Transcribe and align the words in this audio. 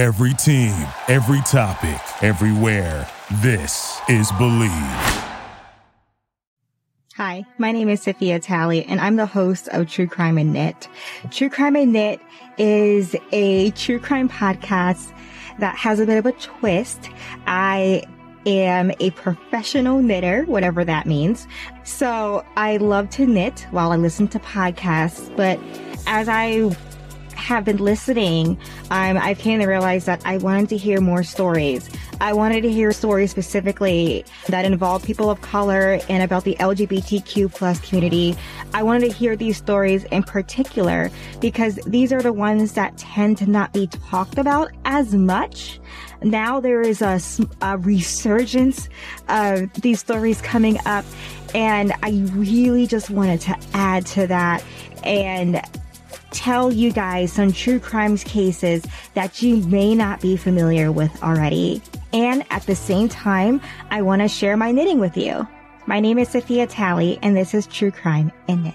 Every 0.00 0.32
team, 0.32 0.72
every 1.08 1.42
topic, 1.42 2.00
everywhere. 2.22 3.06
This 3.42 4.00
is 4.08 4.32
Bleav. 4.32 5.26
Hi, 7.16 7.44
my 7.58 7.70
name 7.70 7.90
is 7.90 8.00
Sophia 8.00 8.38
Talley, 8.40 8.82
and 8.86 8.98
I'm 8.98 9.16
the 9.16 9.26
host 9.26 9.68
of 9.68 9.90
True 9.90 10.06
Crime 10.06 10.38
and 10.38 10.54
Knit. 10.54 10.88
True 11.30 11.50
Crime 11.50 11.76
and 11.76 11.92
Knit 11.92 12.18
is 12.56 13.14
a 13.30 13.72
true 13.72 13.98
crime 13.98 14.30
podcast 14.30 15.14
that 15.58 15.76
has 15.76 16.00
a 16.00 16.06
bit 16.06 16.16
of 16.16 16.24
a 16.24 16.32
twist. 16.32 17.10
I 17.46 18.02
am 18.46 18.92
a 19.00 19.10
professional 19.10 20.00
knitter, 20.00 20.44
whatever 20.44 20.82
that 20.82 21.04
means. 21.04 21.46
So 21.84 22.42
I 22.56 22.78
love 22.78 23.10
to 23.10 23.26
knit 23.26 23.66
while 23.70 23.92
I 23.92 23.96
listen 23.96 24.28
to 24.28 24.38
podcasts, 24.38 25.36
but 25.36 25.60
as 26.06 26.26
I 26.26 26.74
have 27.40 27.64
been 27.64 27.78
listening, 27.78 28.58
um, 28.90 29.16
I 29.16 29.34
came 29.34 29.60
to 29.60 29.66
realize 29.66 30.04
that 30.04 30.22
I 30.24 30.36
wanted 30.36 30.68
to 30.68 30.76
hear 30.76 31.00
more 31.00 31.22
stories. 31.22 31.88
I 32.20 32.34
wanted 32.34 32.60
to 32.62 32.70
hear 32.70 32.92
stories 32.92 33.30
specifically 33.30 34.24
that 34.48 34.64
involve 34.64 35.02
people 35.02 35.30
of 35.30 35.40
color 35.40 35.98
and 36.08 36.22
about 36.22 36.44
the 36.44 36.54
LGBTQ 36.60 37.54
plus 37.54 37.80
community. 37.80 38.36
I 38.74 38.82
wanted 38.82 39.10
to 39.10 39.16
hear 39.16 39.36
these 39.36 39.56
stories 39.56 40.04
in 40.04 40.22
particular 40.22 41.10
because 41.40 41.76
these 41.86 42.12
are 42.12 42.20
the 42.22 42.32
ones 42.32 42.74
that 42.74 42.96
tend 42.98 43.38
to 43.38 43.48
not 43.48 43.72
be 43.72 43.86
talked 43.86 44.36
about 44.36 44.70
as 44.84 45.14
much. 45.14 45.80
Now 46.22 46.60
there 46.60 46.82
is 46.82 47.00
a, 47.00 47.18
a 47.62 47.78
resurgence 47.78 48.88
of 49.28 49.72
these 49.80 50.00
stories 50.00 50.42
coming 50.42 50.78
up 50.84 51.06
and 51.54 51.92
I 52.02 52.22
really 52.32 52.86
just 52.86 53.10
wanted 53.10 53.40
to 53.42 53.58
add 53.72 54.06
to 54.08 54.26
that 54.26 54.62
and 55.02 55.62
tell 56.30 56.72
you 56.72 56.92
guys 56.92 57.32
some 57.32 57.52
true 57.52 57.80
crimes 57.80 58.24
cases 58.24 58.84
that 59.14 59.42
you 59.42 59.56
may 59.66 59.94
not 59.94 60.20
be 60.20 60.36
familiar 60.36 60.90
with 60.92 61.22
already. 61.22 61.82
And 62.12 62.44
at 62.50 62.62
the 62.62 62.74
same 62.74 63.08
time, 63.08 63.60
I 63.90 64.02
want 64.02 64.22
to 64.22 64.28
share 64.28 64.56
my 64.56 64.72
knitting 64.72 64.98
with 64.98 65.16
you. 65.16 65.46
My 65.86 66.00
name 66.00 66.18
is 66.18 66.28
Sophia 66.28 66.66
Talley, 66.66 67.18
and 67.22 67.36
this 67.36 67.54
is 67.54 67.66
True 67.66 67.90
Crime 67.90 68.30
and 68.48 68.64
Knit. 68.64 68.74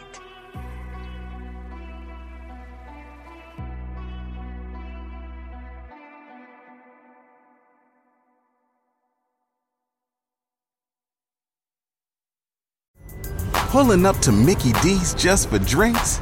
Pulling 13.69 14.05
up 14.05 14.17
to 14.19 14.31
Mickey 14.31 14.71
D's 14.81 15.13
just 15.13 15.49
for 15.49 15.59
drinks? 15.59 16.21